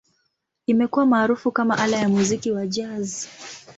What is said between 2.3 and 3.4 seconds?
wa Jazz.